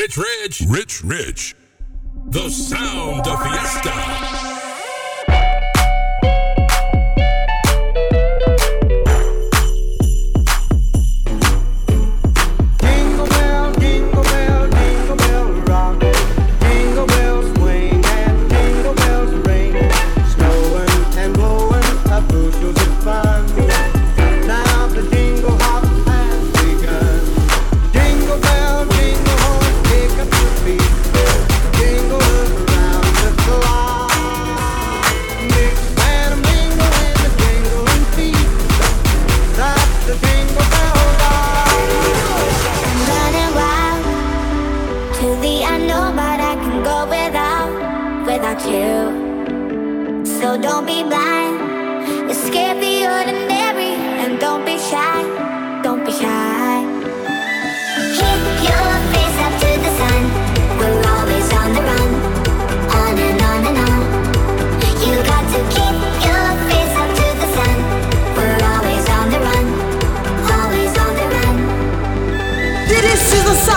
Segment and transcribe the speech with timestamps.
[0.00, 0.62] Rich Rich.
[0.66, 1.54] Rich Rich.
[2.28, 4.39] The sound of fiesta.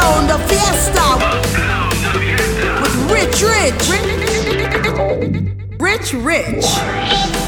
[0.04, 1.06] down the fiesta.
[2.82, 3.84] With Rich Rich.
[5.80, 7.43] Rich Rich.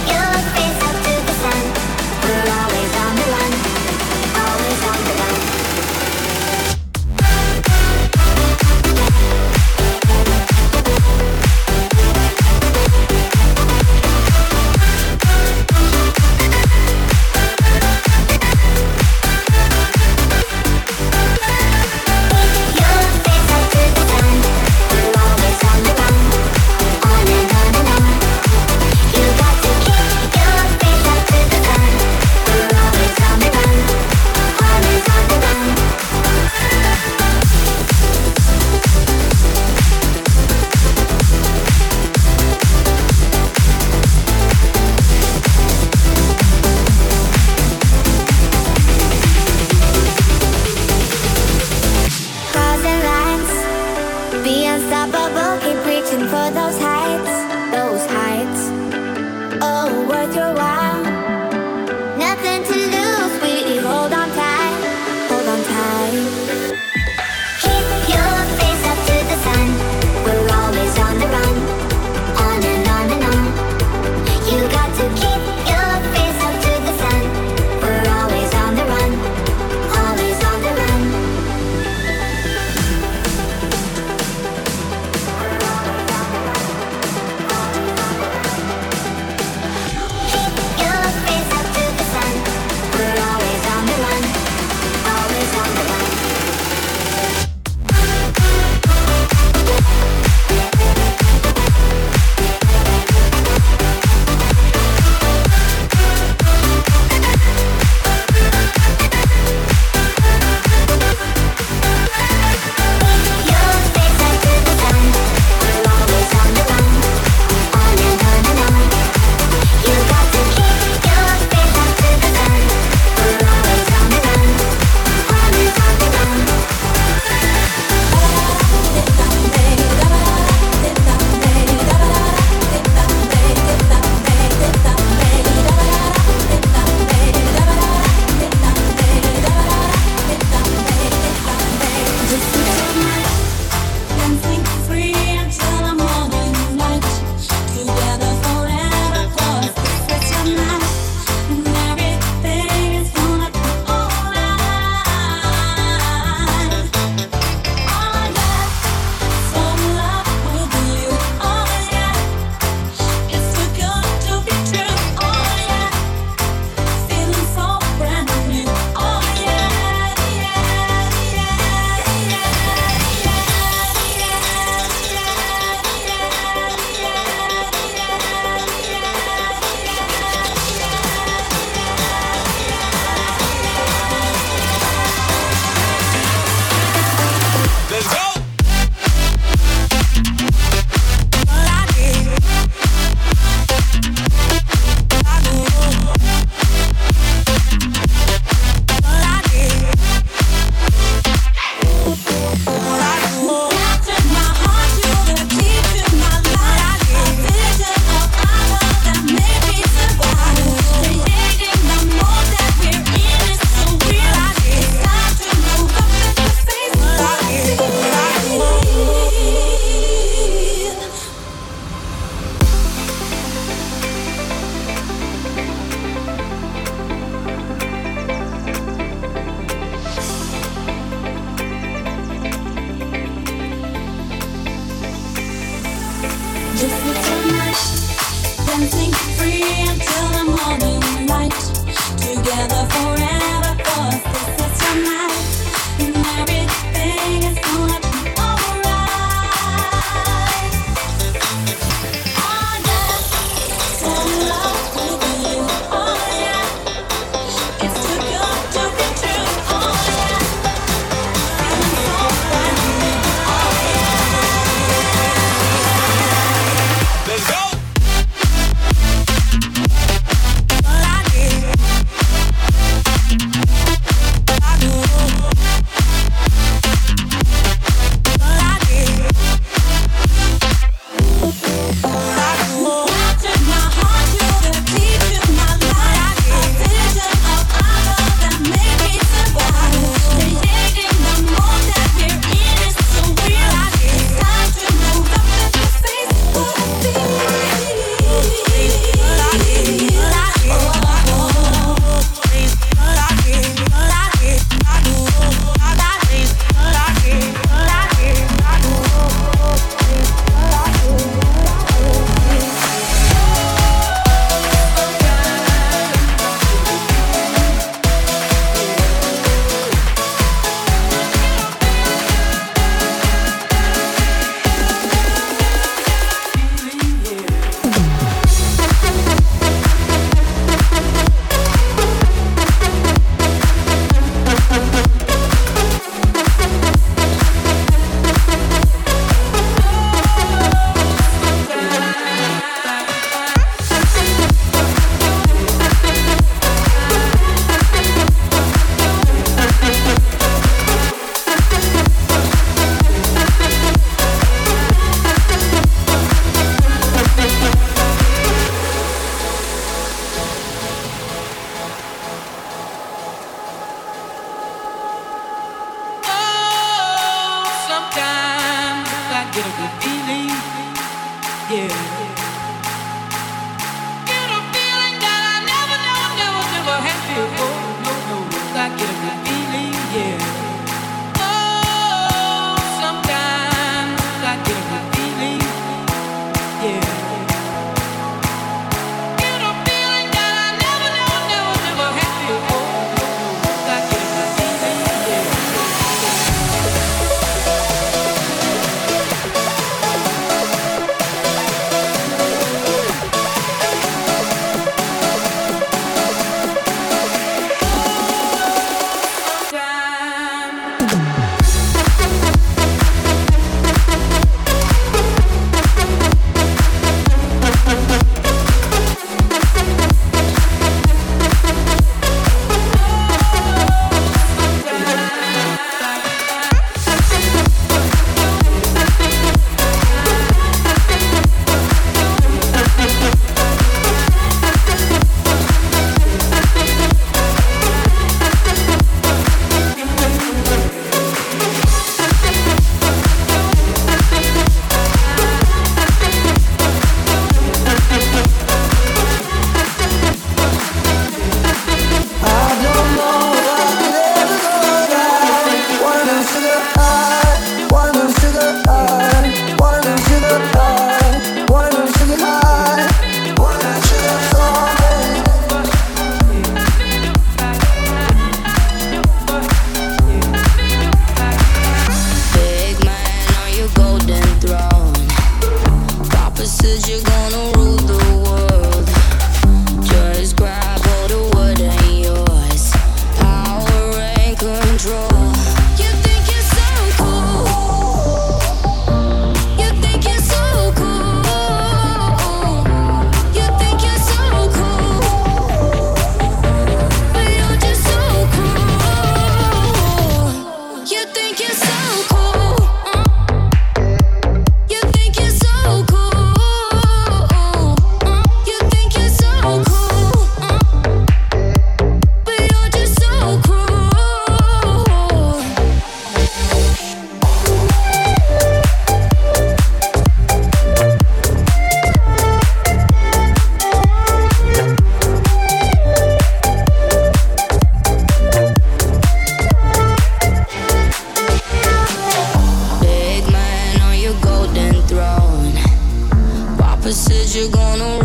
[537.55, 538.24] you're gonna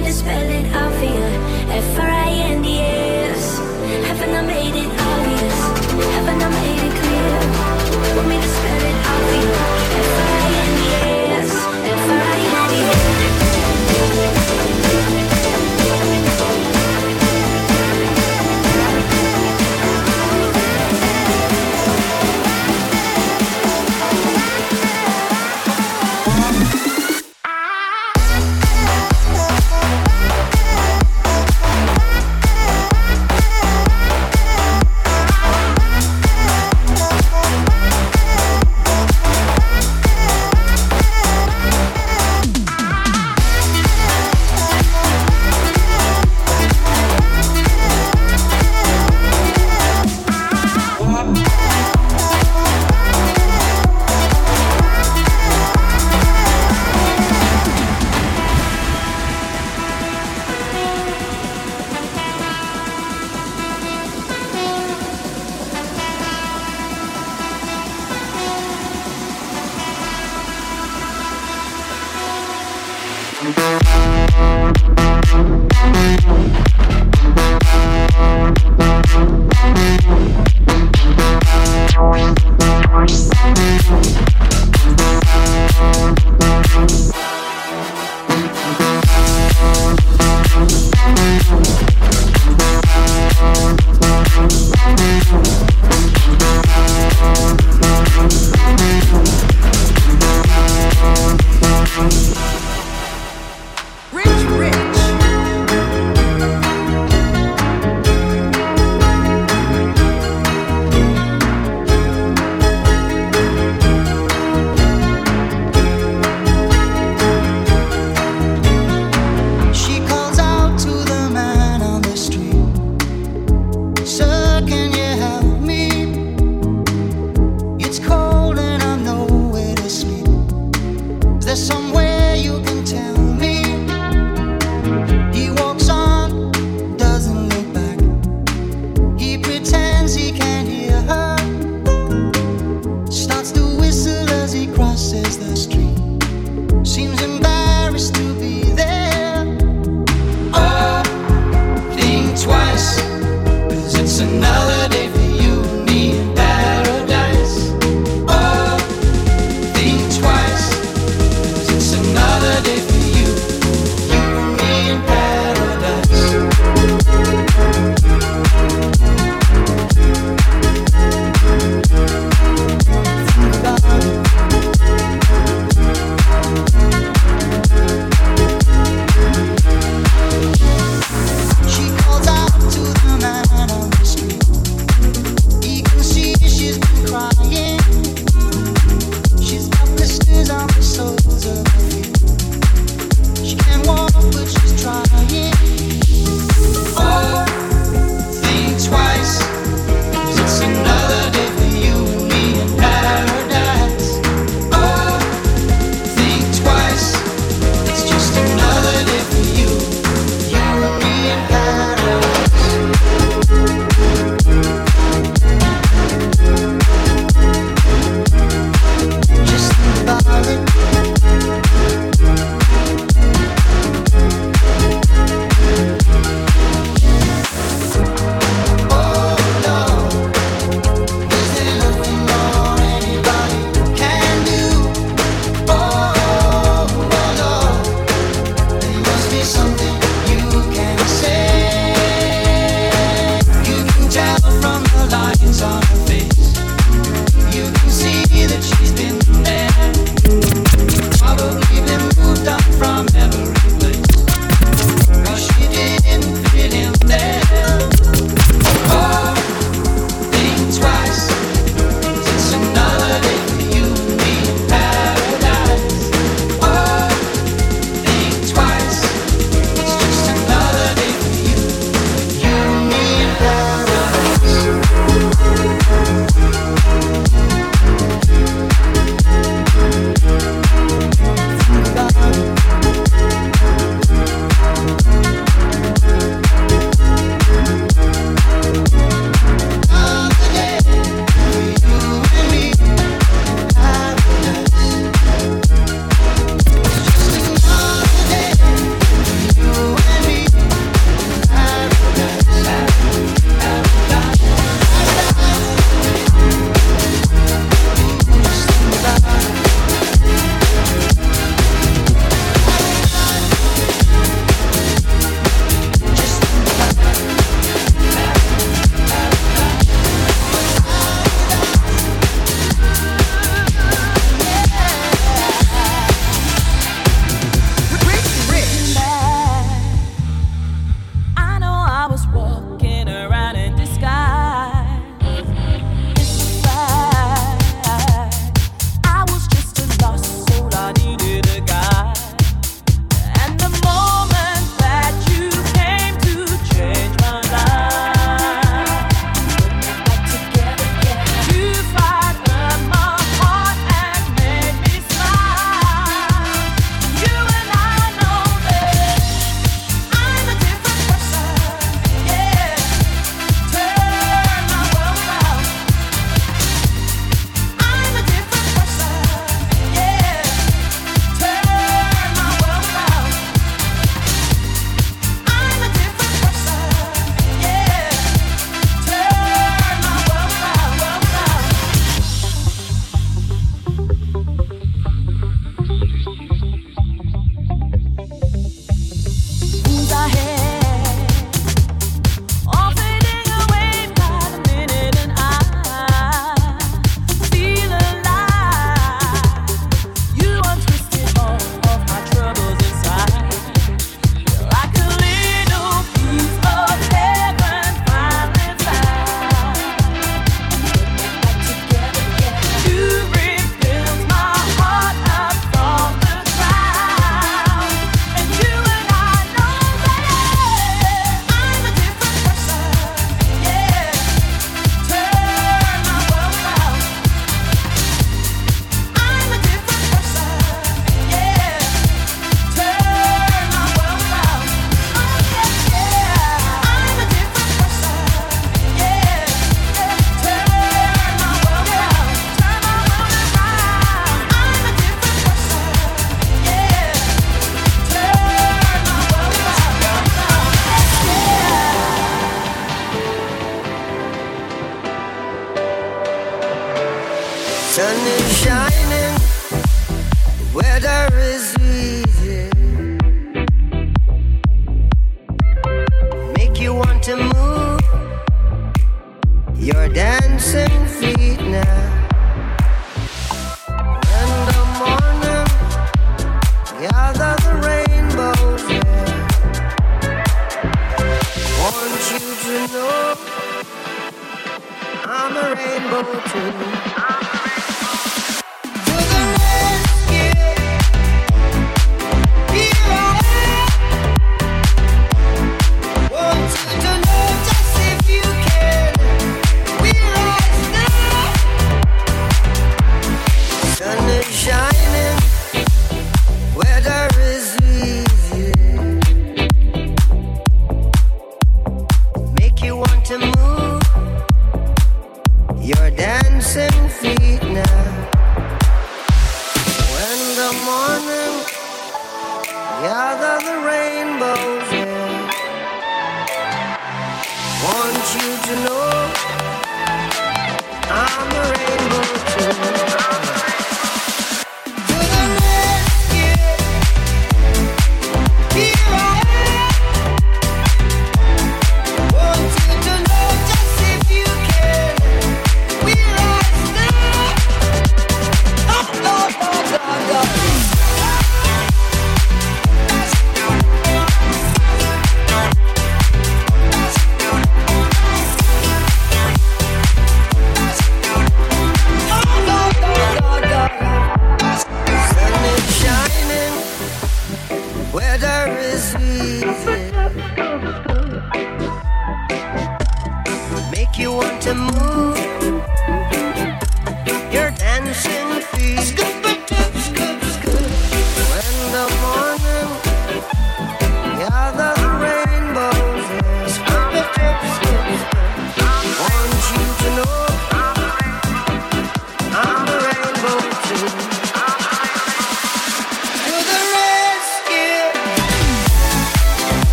[0.00, 1.28] Me to spell it out for you?
[1.70, 3.58] F R I N D S.
[4.06, 5.58] Haven't I made it obvious?
[6.14, 8.16] Haven't I made it clear?
[8.16, 10.27] Want me to spell it out for you?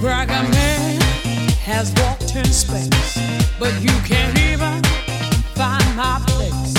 [0.00, 1.00] They man
[1.62, 3.18] has walked in space,
[3.58, 4.82] but you can't even
[5.54, 6.74] find my place.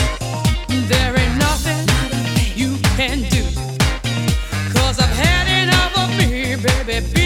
[0.90, 1.88] There ain't nothing
[2.56, 3.44] you can do,
[4.74, 7.25] cause I've had enough of me, baby.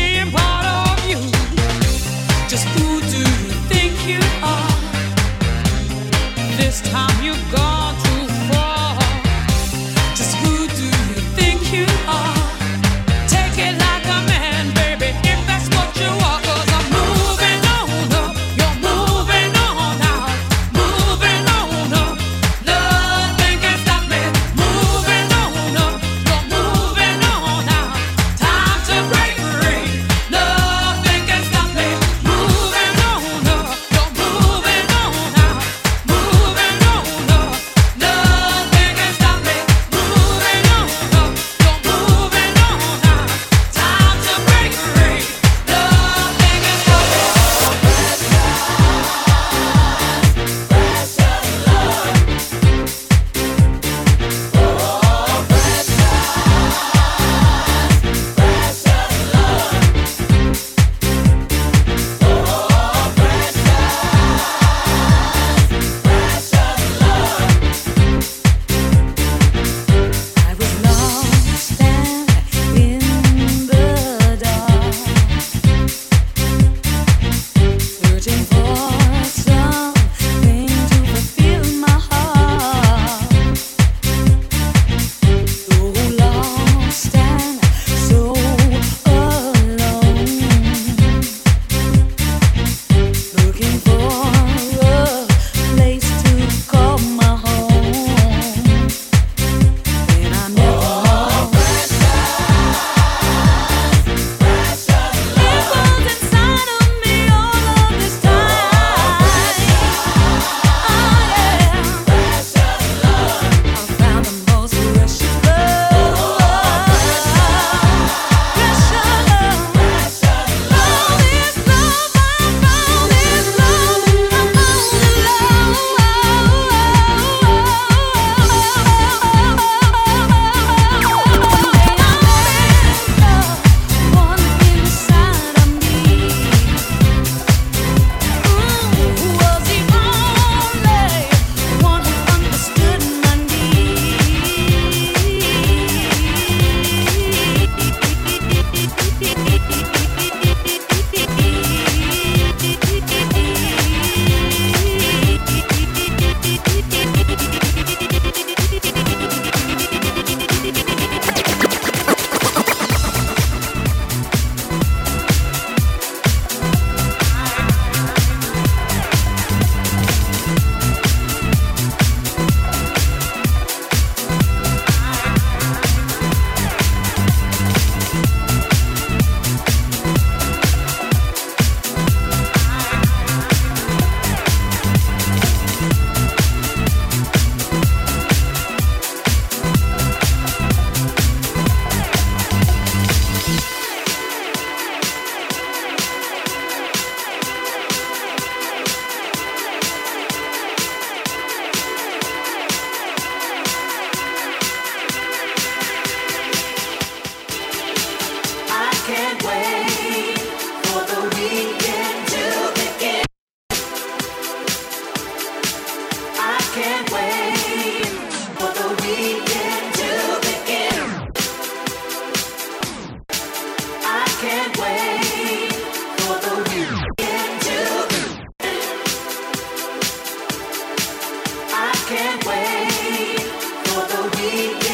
[232.09, 233.39] can't wait
[233.85, 234.88] for the weekend.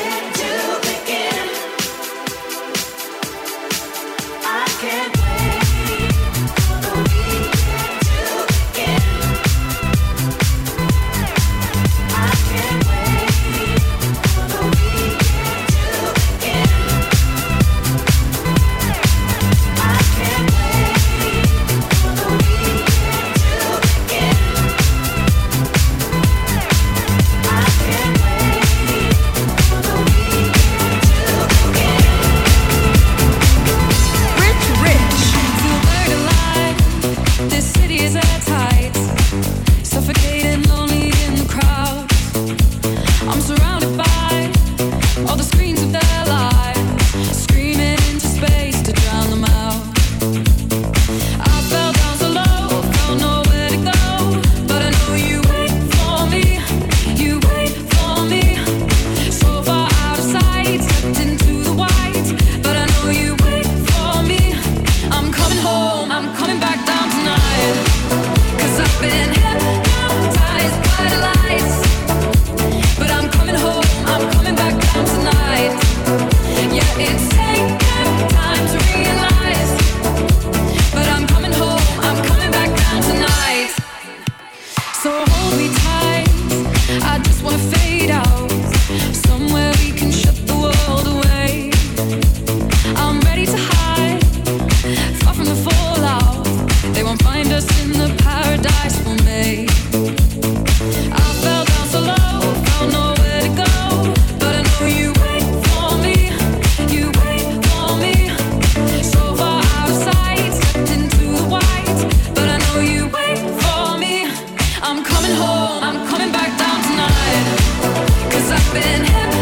[118.75, 119.34] been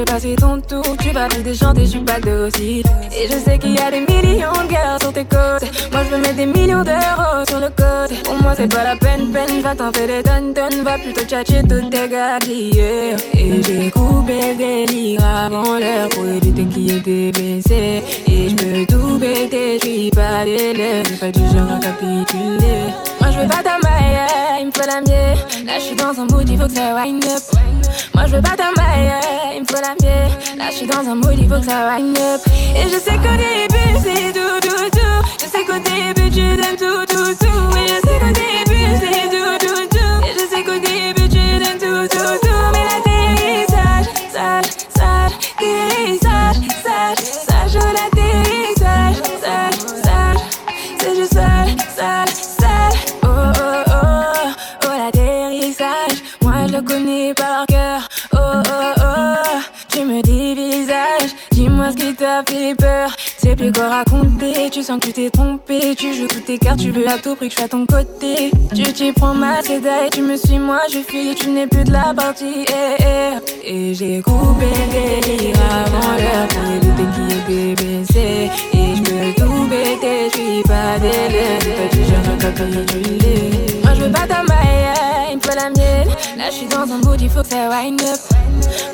[0.00, 3.58] peux passer ton tour, tu vas plus déchanter, je suis pas docile Et je sais
[3.58, 5.68] qu'il y a des millions de gars sur tes côtes.
[5.92, 8.96] Moi je veux mettre des millions d'euros sur le côté Pour moi c'est pas la
[8.96, 9.60] peine, peine.
[9.62, 10.82] Va t'en faire des tonnes, tonnes.
[10.82, 16.64] Va plutôt tchatcher toutes tes gadgets Et j'ai coupé le délire avant l'heure Pour éviter
[16.64, 18.02] qu'il y ait des blessés.
[18.26, 23.09] Et je peux tout péter, je suis pas d'élève J'ai pas du genre à capituler
[23.40, 25.66] je veux pas ta maille, il me faut la mienne.
[25.66, 27.42] Là je suis dans un mood, il faut que ça wind up.
[28.14, 29.12] Moi je veux pas ta maille,
[29.54, 30.30] il me faut la mienne.
[30.58, 32.40] Là je suis dans un mood, il faut que ça wind up.
[32.76, 35.22] Et je sais qu'au début c'est tout, tout, tout.
[35.38, 37.76] Je sais qu'au début tu donnes tout, tout, tout.
[37.78, 38.69] Et je sais qu'au début
[56.82, 58.08] connais par cœur.
[58.32, 59.58] Oh, oh, oh,
[59.88, 63.10] tu me dis visage Dis-moi ce qui t'a fait peur.
[63.38, 65.94] C'est plus quoi raconter Tu sens que tu t'es trompé.
[65.96, 67.86] Tu joues toutes tes cartes, tu veux à tout prix que je sois à ton
[67.86, 68.50] côté.
[68.74, 71.34] Tu t'y prends ma sédaille Tu me suis, moi je fuis.
[71.34, 73.70] Tu n'es plus de la partie eh, eh.
[73.70, 78.50] Et j'ai coupé le délire avant l'heure Pour y ait des blessés.
[78.72, 80.98] Et je peux tout péter Je suis pas
[82.30, 83.69] Moi
[84.00, 84.80] je veux pas ta maille
[85.30, 86.08] il me faut la mienne.
[86.36, 88.18] Là je suis dans un mood, il faut que ça wind up.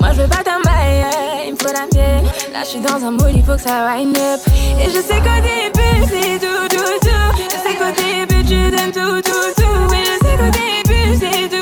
[0.01, 1.07] Moi je veux pas ta maille,
[1.47, 2.25] il me faut la mienne.
[2.53, 4.41] Là je suis dans un mood, il faut que ça wind up.
[4.81, 7.31] Et je sais qu'au début c'est tout, tout, tout.
[7.39, 9.95] Je sais qu'au début tu donnes tout, tout, tout.
[9.95, 11.56] Et je sais qu'au début c'est tout,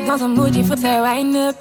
[0.00, 1.56] suis dans un mood, il faut que ça wind up.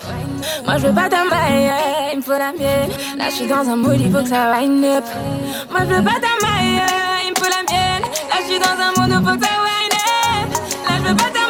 [0.65, 1.71] Moi je veux pas ta maille,
[2.13, 2.89] il me faut la mienne.
[3.17, 5.03] Là je suis dans un mood, il faut que ça wind up.
[5.69, 6.81] Moi je veux pas ta maille,
[7.25, 8.03] il me faut la mienne.
[8.29, 10.49] Là je suis dans un mood, il faut que ça wind up.
[10.87, 11.48] Là je veux pas ta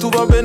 [0.00, 0.42] tout va bien.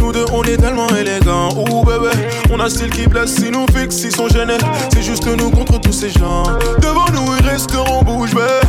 [0.00, 1.50] Nous deux, on est tellement élégants.
[1.56, 2.10] Ouh bébé,
[2.50, 4.58] on a style qui blesse, si nous fixe, ils sont gênés.
[4.92, 6.42] C'est juste nous contre tous ces gens.
[6.80, 8.60] Devant nous, ils resteront bouche bée.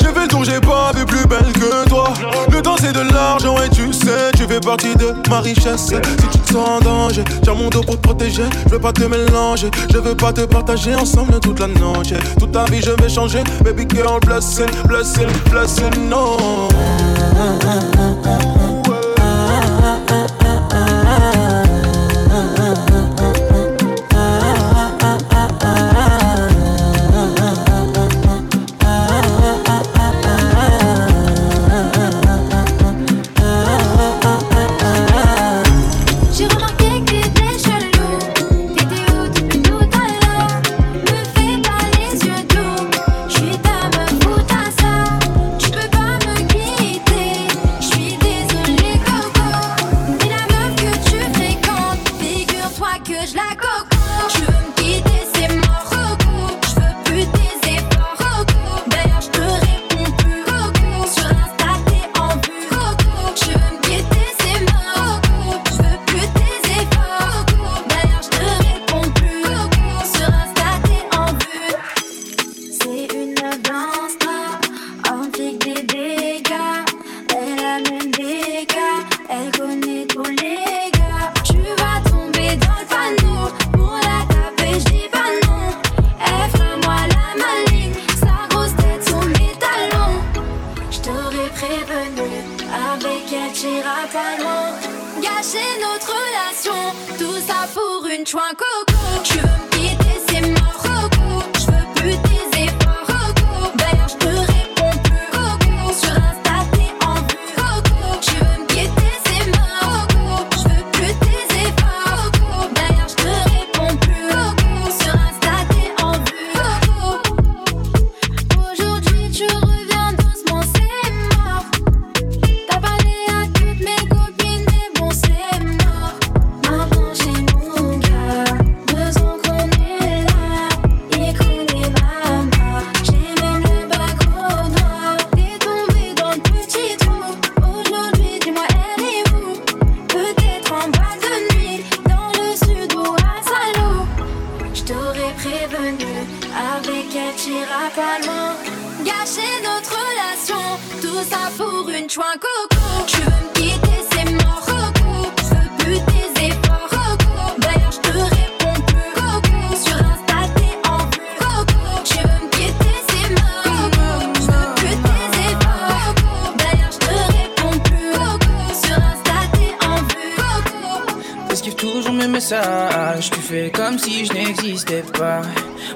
[0.00, 2.14] J'ai fait le tour, j'ai pas vu plus belle que toi.
[2.50, 5.86] Le temps, c'est de l'argent et tu sais, tu fais partie de ma richesse.
[5.86, 8.44] Si tu te sens en danger, tiens mon dos pour te protéger.
[8.66, 11.74] Je veux pas te mélanger, je veux pas te partager ensemble toute la nuit.
[12.38, 13.42] Toute ta vie, je vais changer.
[13.64, 16.68] Baby girl, blessing, blessing, blessing, no.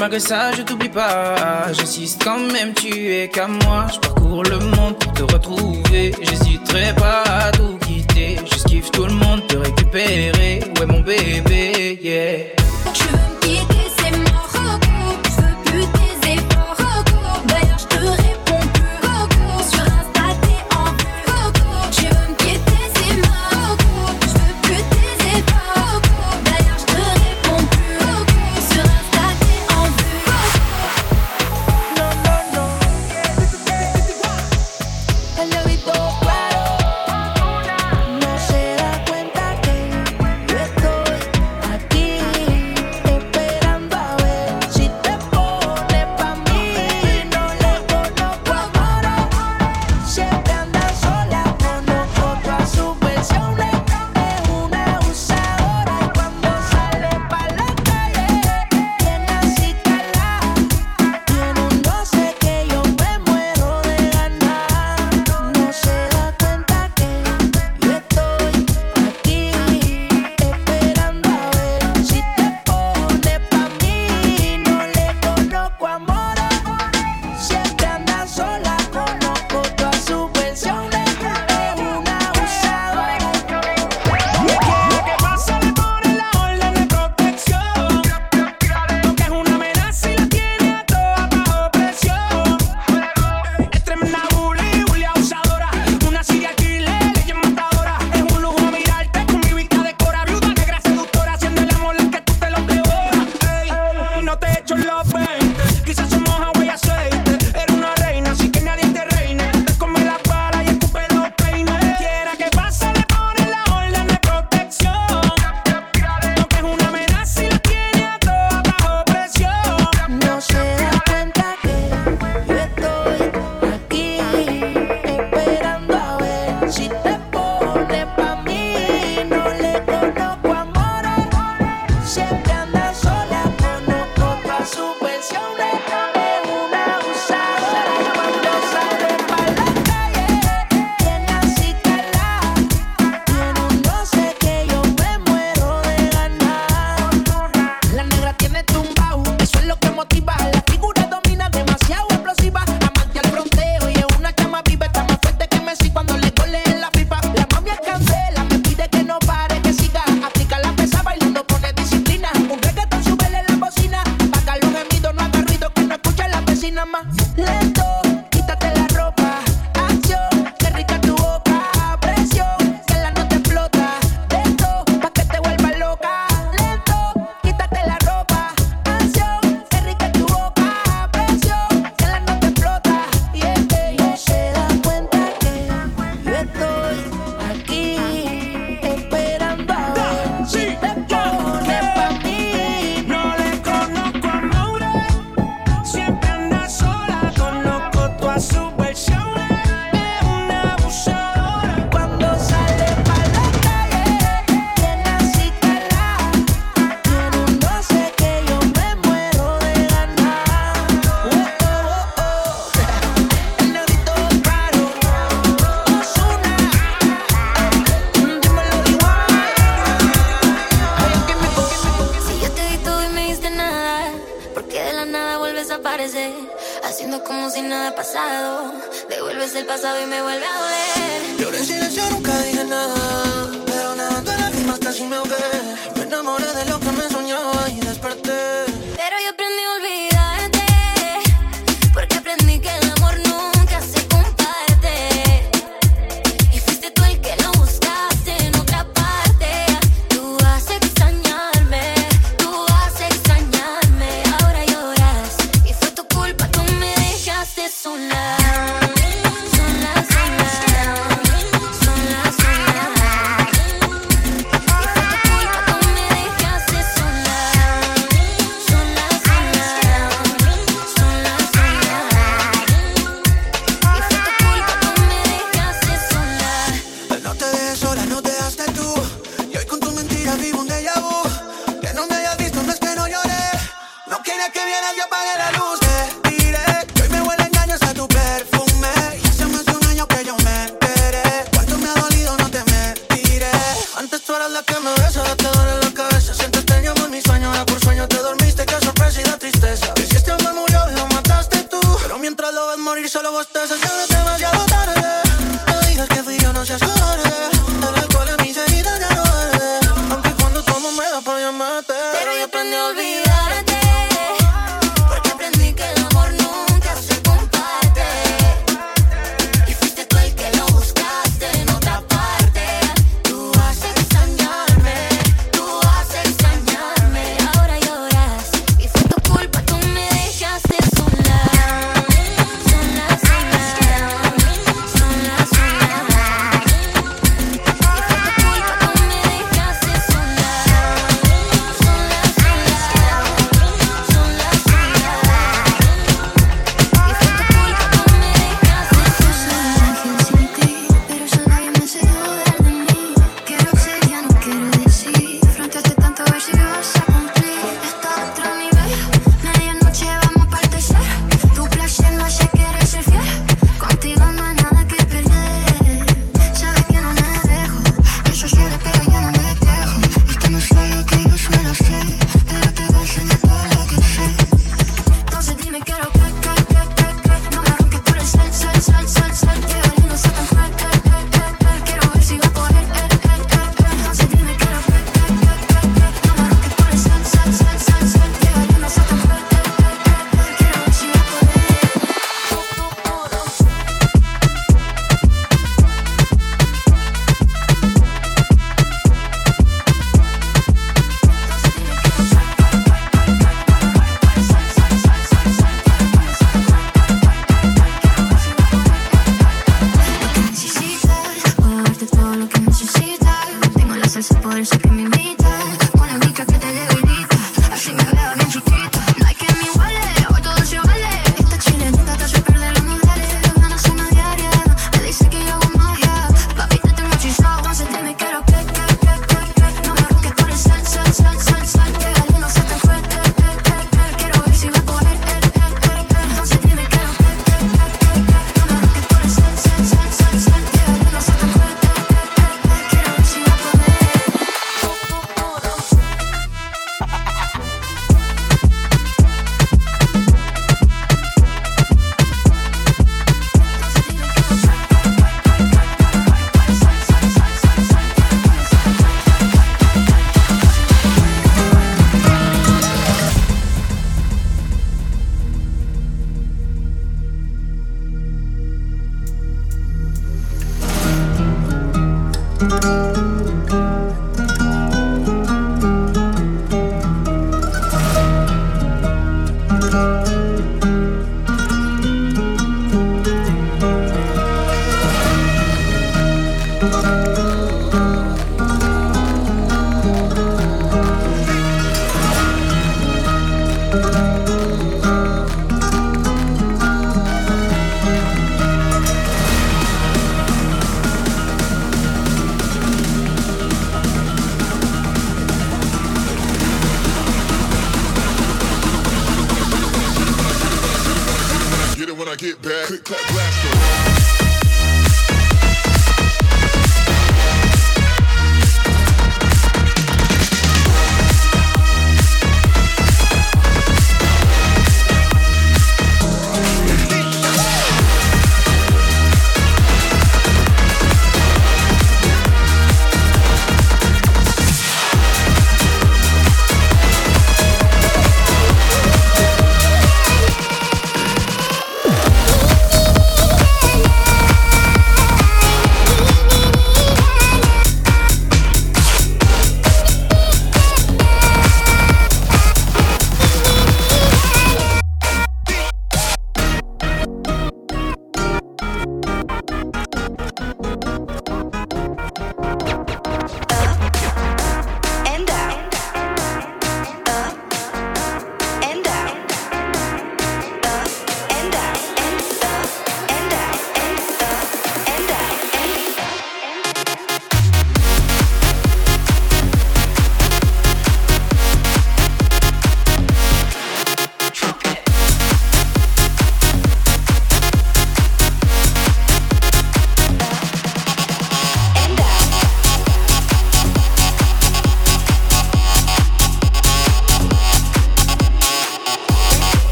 [0.00, 1.72] Malgré ça, je t'oublie pas.
[1.72, 3.86] J'insiste quand même, tu es qu'à moi.
[3.92, 6.14] Je parcours le monde pour te retrouver.
[6.22, 8.36] J'hésiterai pas à tout quitter.
[8.44, 10.60] Je kiffe tout le monde, te récupérer.
[10.78, 13.29] Ouais, mon bébé, yeah.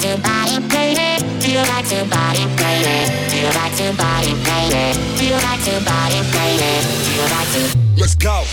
[0.00, 1.20] to body it?
[1.68, 3.08] Like to body it?
[3.54, 4.96] Like to body it?
[5.20, 6.84] Like to body it?
[7.30, 7.66] Like to
[7.98, 8.44] Let's go.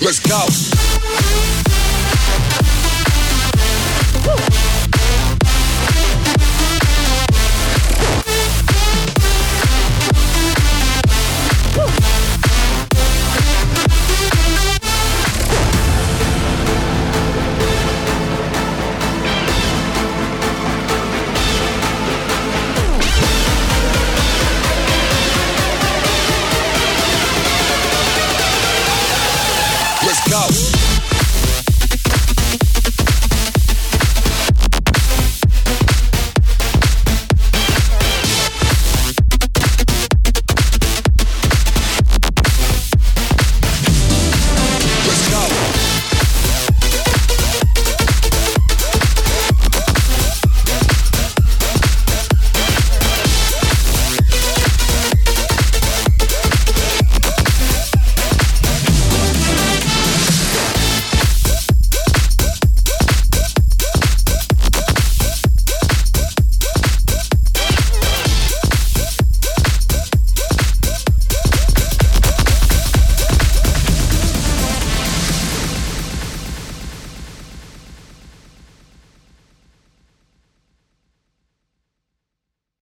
[0.00, 0.53] Let's go.